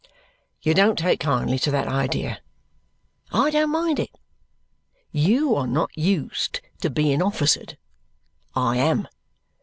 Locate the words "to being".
6.81-7.21